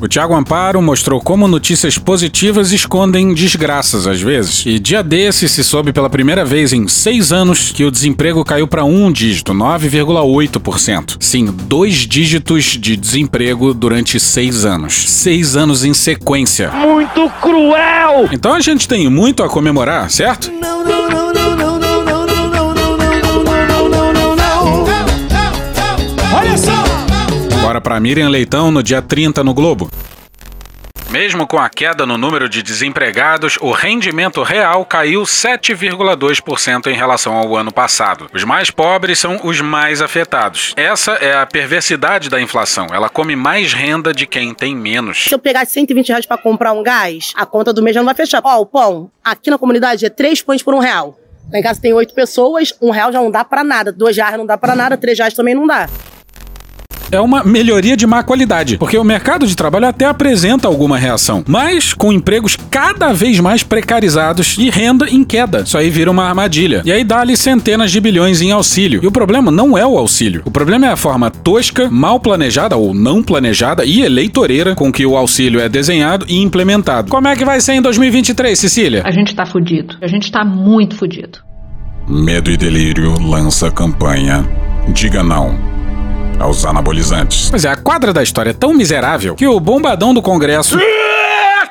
[0.00, 4.64] O Tiago Amparo mostrou como notícias positivas escondem desgraças às vezes.
[4.64, 8.68] E dia desse se soube pela primeira vez em seis anos que o desemprego caiu
[8.68, 11.16] para um dígito, 9,8%.
[11.18, 14.94] Sim, dois dígitos de desemprego durante seis anos.
[14.94, 16.70] Seis anos em sequência.
[16.70, 18.28] Muito cruel!
[18.30, 20.52] Então a gente tem muito a comemorar, certo?
[20.52, 24.84] Não, não, não, não, não, não, não, não, não, não, não, não, não, não, não.
[26.36, 26.77] Olha só!
[27.78, 29.88] Bora pra Miriam Leitão no dia 30 no Globo.
[31.10, 37.34] Mesmo com a queda no número de desempregados, o rendimento real caiu 7,2% em relação
[37.34, 38.28] ao ano passado.
[38.34, 40.74] Os mais pobres são os mais afetados.
[40.76, 42.88] Essa é a perversidade da inflação.
[42.92, 45.24] Ela come mais renda de quem tem menos.
[45.24, 48.06] Se eu pegar 120 reais pra comprar um gás, a conta do mês já não
[48.06, 48.42] vai fechar.
[48.44, 51.16] Ó, o pão, aqui na comunidade é 3 pães por um real.
[51.52, 54.36] Lá em casa tem oito pessoas, um real já não dá pra nada, dois reais
[54.36, 55.88] não dá pra nada, três reais também não dá
[57.10, 61.42] é uma melhoria de má qualidade, porque o mercado de trabalho até apresenta alguma reação,
[61.46, 65.60] mas com empregos cada vez mais precarizados e renda em queda.
[65.60, 66.82] Isso aí vira uma armadilha.
[66.84, 69.00] E aí dá-lhe centenas de bilhões em auxílio.
[69.02, 70.42] E o problema não é o auxílio.
[70.44, 75.06] O problema é a forma tosca, mal planejada ou não planejada e eleitoreira com que
[75.06, 77.10] o auxílio é desenhado e implementado.
[77.10, 79.02] Como é que vai ser em 2023, Cecília?
[79.04, 79.96] A gente tá fudido.
[80.00, 81.38] A gente tá muito fudido.
[82.08, 84.48] Medo e Delírio lança campanha.
[84.92, 85.77] Diga não
[86.38, 87.50] aos anabolizantes.
[87.50, 90.78] Pois é, a quadra da história é tão miserável que o bombadão do Congresso.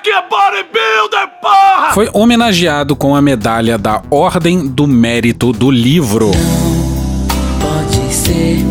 [0.04, 1.92] que bodybuilder, porra!
[1.94, 6.32] Foi homenageado com a medalha da Ordem do Mérito do Livro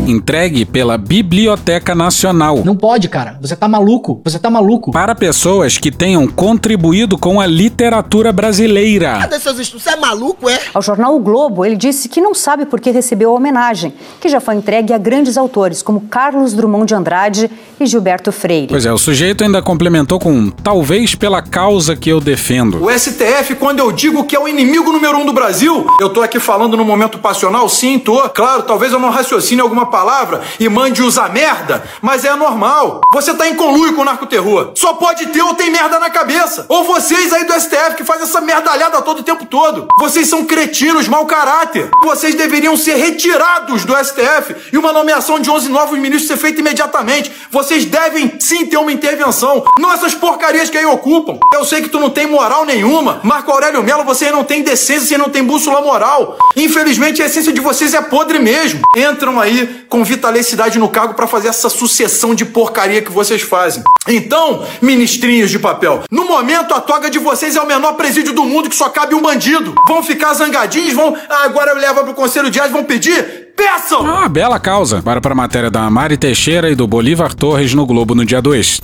[0.06, 2.62] entregue pela Biblioteca Nacional.
[2.64, 3.38] Não pode, cara.
[3.40, 4.20] Você tá maluco.
[4.24, 4.90] Você tá maluco.
[4.92, 9.18] Para pessoas que tenham contribuído com a literatura brasileira.
[9.20, 9.84] Cadê seus estudos?
[9.84, 10.58] Você é maluco, é?
[10.72, 14.28] Ao jornal o Globo, ele disse que não sabe por que recebeu a homenagem, que
[14.28, 18.68] já foi entregue a grandes autores como Carlos Drummond de Andrade e Gilberto Freire.
[18.68, 22.82] Pois é, o sujeito ainda complementou com talvez pela causa que eu defendo.
[22.82, 26.22] O STF, quando eu digo que é o inimigo número um do Brasil, eu tô
[26.22, 28.16] aqui falando no momento passional, sim, tô.
[28.30, 33.00] Claro, talvez eu não raciocine alguma palavra e mande usar merda, mas é normal.
[33.12, 34.72] Você tá em conluio com o narcoterror.
[34.76, 36.64] Só pode ter ou tem merda na cabeça.
[36.68, 39.88] Ou vocês aí do STF que faz essa merdalhada todo o tempo todo.
[39.98, 41.90] Vocês são cretinos, mau caráter.
[42.04, 46.60] Vocês deveriam ser retirados do STF e uma nomeação de 11 novos ministros ser feita
[46.60, 47.32] imediatamente.
[47.50, 49.64] Vocês devem sim ter uma intervenção.
[49.78, 51.38] Não essas porcarias que aí ocupam.
[51.52, 53.20] Eu sei que tu não tem moral nenhuma.
[53.24, 56.38] Marco Aurélio Melo, você não tem decência, você não tem bússola moral.
[56.54, 58.82] Infelizmente a essência de vocês é podre mesmo.
[59.16, 63.82] Entram aí com vitalicidade no cargo para fazer essa sucessão de porcaria que vocês fazem.
[64.06, 68.44] Então, ministrinhos de papel, no momento a toga de vocês é o menor presídio do
[68.44, 69.74] mundo que só cabe um bandido.
[69.88, 71.16] Vão ficar zangadinhos, vão.
[71.30, 73.52] Ah, agora leva pro conselho de vão pedir?
[73.56, 74.06] Peçam!
[74.06, 75.00] Ah, bela causa.
[75.00, 78.42] Para para a matéria da Mari Teixeira e do Bolívar Torres no Globo no dia
[78.42, 78.82] 2.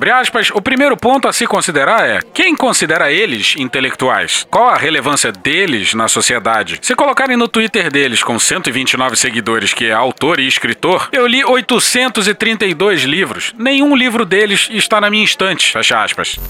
[0.00, 4.46] Abre aspas, o primeiro ponto a se considerar é quem considera eles intelectuais?
[4.50, 6.78] Qual a relevância deles na sociedade?
[6.80, 11.44] Se colocarem no Twitter deles com 129 seguidores que é autor e escritor, eu li
[11.44, 13.52] 832 livros.
[13.58, 15.70] Nenhum livro deles está na minha estante.
[15.70, 16.40] Fecha aspas.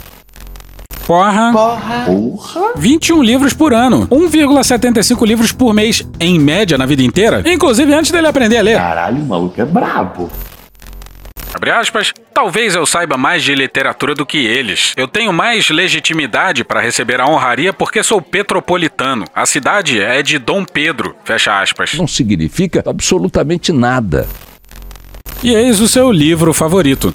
[1.04, 1.50] Porra.
[1.52, 2.04] Porra.
[2.06, 2.72] Porra.
[2.76, 4.06] 21 livros por ano.
[4.06, 7.42] 1,75 livros por mês, em média, na vida inteira.
[7.44, 8.76] Inclusive antes dele aprender a ler.
[8.76, 10.30] Caralho, o maluco é brabo.
[11.52, 14.94] Abre aspas, talvez eu saiba mais de literatura do que eles.
[14.96, 19.24] Eu tenho mais legitimidade para receber a honraria porque sou petropolitano.
[19.34, 21.14] A cidade é de Dom Pedro.
[21.24, 21.94] Fecha aspas.
[21.94, 24.28] Não significa absolutamente nada.
[25.42, 27.14] E eis o seu livro favorito.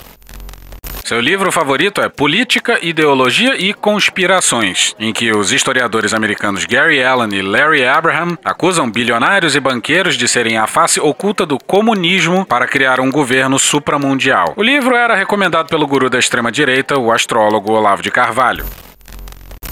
[1.06, 7.30] Seu livro favorito é Política, Ideologia e Conspirações, em que os historiadores americanos Gary Allen
[7.32, 12.66] e Larry Abraham acusam bilionários e banqueiros de serem a face oculta do comunismo para
[12.66, 14.56] criar um governo supramundial.
[14.58, 18.66] O livro era recomendado pelo guru da extrema-direita, o astrólogo Olavo de Carvalho.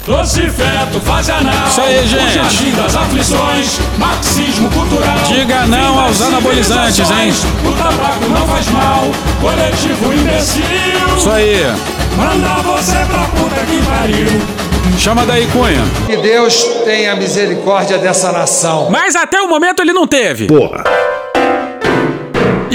[0.05, 1.67] Doce feto, faz anal.
[1.69, 2.25] Isso aí, gente.
[2.25, 5.17] O jardim das aflições, marxismo cultural.
[5.25, 7.33] Diga não aos anabolizantes, hein?
[7.65, 9.03] O tabaco não faz mal,
[9.39, 10.65] coletivo imbecil.
[11.17, 11.63] Isso aí.
[12.17, 14.63] Manda você pra puta que pariu.
[14.99, 15.81] Chama daí, Cunha.
[16.05, 18.89] Que Deus tenha misericórdia dessa nação.
[18.91, 20.47] Mas até o momento ele não teve.
[20.47, 20.83] Porra.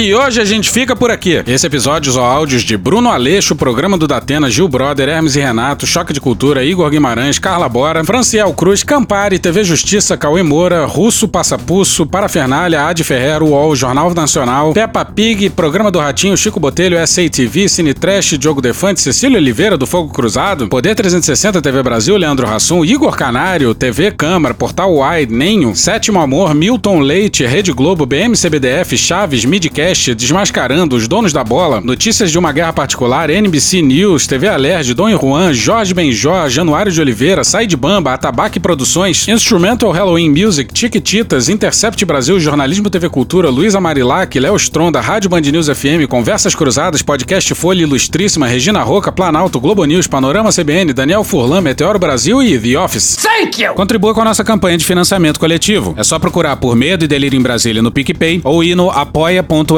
[0.01, 1.43] E hoje a gente fica por aqui.
[1.45, 5.89] Esse episódio usou áudios de Bruno Aleixo, programa do Datena, Gil Brother, Hermes e Renato,
[5.89, 11.27] Choque de Cultura, Igor Guimarães, Carla Bora, Franciel Cruz, Campari, TV Justiça, Cauê Moura, Russo
[11.27, 17.69] Passapusso, Parafernália, Adi Ferrero, UOL, Jornal Nacional, Peppa Pig, Programa do Ratinho, Chico Botelho, SATV,
[17.69, 22.85] Cine Trash, Diogo Defante, Cecília Oliveira, do Fogo Cruzado, Poder 360 TV Brasil, Leandro Rassum,
[22.85, 29.45] Igor Canário, TV Câmara, Portal Wide, Nenho, Sétimo Amor, Milton Leite, Rede Globo, BMCBDF, Chaves,
[29.45, 34.47] Midcast, podcast Desmascarando os Donos da Bola, Notícias de uma Guerra Particular, NBC News, TV
[34.47, 40.71] Alerj, Dom Juan, Jorge Benjó, Januário de Oliveira, Said Bamba, Atabaque Produções, Instrumental Halloween Music,
[40.79, 46.55] Chiquititas, Intercept Brasil, Jornalismo TV Cultura, Luísa Marilac, Léo Stronda, Rádio Band News FM, Conversas
[46.55, 52.43] Cruzadas, Podcast Folha Ilustríssima, Regina Roca, Planalto, Globo News, Panorama CBN, Daniel Furlan, Meteoro Brasil
[52.43, 53.17] e The Office.
[53.17, 53.73] Thank you!
[53.73, 55.95] Contribua com a nossa campanha de financiamento coletivo.
[55.97, 59.78] É só procurar por Medo e Delírio em Brasília no PicPay ou ir no apoia.se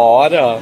[0.00, 0.56] Bora.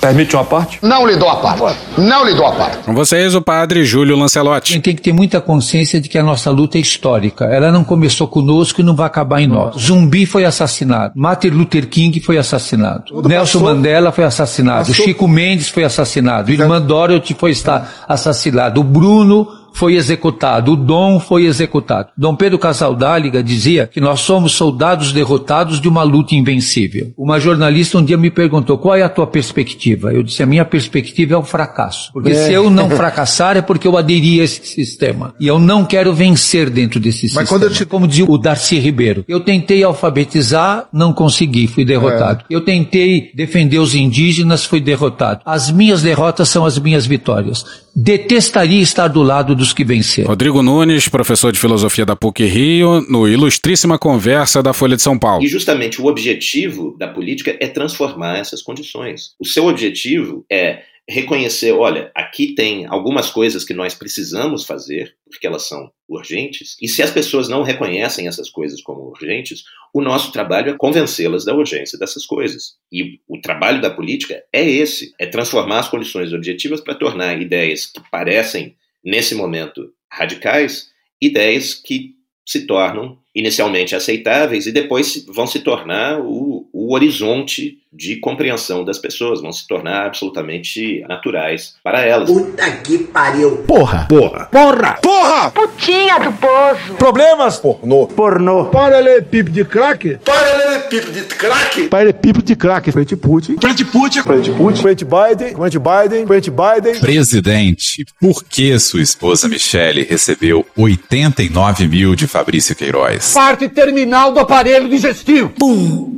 [0.00, 0.80] Permite uma parte?
[0.82, 1.78] Não lhe dou a parte.
[1.96, 2.78] Não lhe dou a parte.
[2.78, 4.72] Com vocês, o padre Júlio A Lancelotti.
[4.72, 7.44] gente tem que ter muita consciência de que a nossa luta é histórica.
[7.44, 9.80] Ela não começou conosco e não vai acabar em nós.
[9.80, 11.12] Zumbi foi assassinado.
[11.14, 13.22] Martin Luther King foi assassinado.
[13.22, 13.62] Nelson passou.
[13.62, 14.88] Mandela foi assassinado.
[14.88, 15.04] Passou.
[15.04, 16.50] Chico Mendes foi assassinado.
[16.50, 18.80] Irmã Dorothy foi estar assassinado.
[18.80, 22.08] O Bruno foi executado, o Dom foi executado.
[22.16, 27.12] Dom Pedro Casaldáliga dizia que nós somos soldados derrotados de uma luta invencível.
[27.16, 30.12] Uma jornalista um dia me perguntou qual é a tua perspectiva.
[30.12, 32.12] Eu disse a minha perspectiva é o fracasso.
[32.12, 32.34] Porque É.
[32.46, 35.34] se eu não fracassar é porque eu aderi a esse sistema.
[35.40, 37.42] E eu não quero vencer dentro desse sistema.
[37.42, 41.84] Mas quando eu te- Como dizia o Darcy Ribeiro, eu tentei alfabetizar, não consegui, fui
[41.84, 42.44] derrotado.
[42.50, 42.54] É.
[42.54, 45.40] Eu tentei defender os indígenas, fui derrotado.
[45.44, 47.64] As minhas derrotas são as minhas vitórias.
[48.00, 50.28] Detestaria estar do lado dos que venceram.
[50.28, 55.18] Rodrigo Nunes, professor de filosofia da PUC Rio, no Ilustríssima Conversa da Folha de São
[55.18, 55.42] Paulo.
[55.42, 59.32] E justamente o objetivo da política é transformar essas condições.
[59.36, 65.46] O seu objetivo é reconhecer, olha, aqui tem algumas coisas que nós precisamos fazer, porque
[65.46, 70.30] elas são urgentes, e se as pessoas não reconhecem essas coisas como urgentes, o nosso
[70.32, 72.74] trabalho é convencê-las da urgência dessas coisas.
[72.92, 77.86] E o trabalho da política é esse, é transformar as condições objetivas para tornar ideias
[77.86, 80.90] que parecem nesse momento radicais,
[81.20, 88.16] ideias que se tornam inicialmente aceitáveis e depois vão se tornar o, o horizonte de
[88.16, 92.30] compreensão das pessoas, vão se tornar absolutamente naturais para elas.
[92.30, 93.58] Puta que pariu.
[93.58, 94.06] Porra.
[94.08, 94.46] Porra.
[94.46, 94.98] Porra.
[95.02, 95.50] Porra.
[95.50, 96.94] Putinha do poço.
[96.98, 97.58] Problemas?
[97.58, 98.06] Pornô.
[98.06, 98.66] Pornô.
[98.66, 100.18] Paralelepípedo de crack?
[100.24, 101.88] Paralelepípedo de crack.
[101.88, 102.92] Paralelepípedo de crack.
[102.92, 103.56] Frente Putin.
[103.60, 104.22] Frente Putin.
[104.22, 104.82] Frente Putin.
[104.82, 105.54] Frente Biden.
[105.54, 106.26] Frente Biden.
[106.26, 107.00] Frente Biden.
[107.00, 113.32] Presidente, por que sua esposa Michele recebeu 89 mil de Fabrício Queiroz?
[113.32, 115.48] Parte terminal do aparelho digestivo.
[115.50, 116.17] Pum.